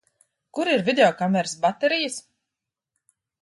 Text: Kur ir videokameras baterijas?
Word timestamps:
Kur 0.57 0.71
ir 0.71 0.81
videokameras 0.87 1.53
baterijas? 1.67 2.19